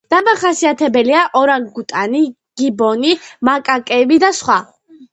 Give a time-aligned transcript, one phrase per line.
[0.11, 2.23] დამახასიათებელია ორანგუტანი,
[2.63, 3.15] გიბონი,
[3.51, 4.63] მაკაკები და სხვა.